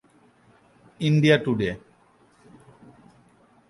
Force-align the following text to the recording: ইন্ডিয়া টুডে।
ইন্ডিয়া 1.01 1.37
টুডে। 1.45 1.69